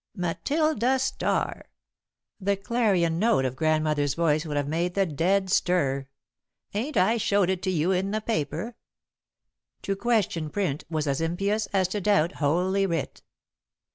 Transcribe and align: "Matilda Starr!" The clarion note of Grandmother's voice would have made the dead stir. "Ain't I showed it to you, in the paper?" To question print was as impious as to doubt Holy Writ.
"Matilda 0.17 0.97
Starr!" 0.97 1.65
The 2.39 2.57
clarion 2.57 3.19
note 3.19 3.45
of 3.45 3.55
Grandmother's 3.55 4.15
voice 4.15 4.47
would 4.47 4.57
have 4.57 4.67
made 4.67 4.95
the 4.95 5.05
dead 5.05 5.51
stir. 5.51 6.07
"Ain't 6.73 6.97
I 6.97 7.17
showed 7.17 7.51
it 7.51 7.61
to 7.61 7.69
you, 7.69 7.91
in 7.91 8.09
the 8.09 8.19
paper?" 8.21 8.75
To 9.83 9.95
question 9.95 10.49
print 10.49 10.85
was 10.89 11.05
as 11.05 11.21
impious 11.21 11.67
as 11.67 11.87
to 11.89 12.01
doubt 12.01 12.37
Holy 12.41 12.87
Writ. 12.87 13.21